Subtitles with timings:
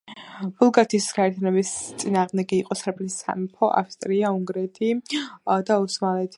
[0.61, 6.29] ბულგარეთის გაერთიანების წინააღმდეგი იყო სერბეთის სამეფო, ავსტრია-უნგრეთი და ოსმალეთი.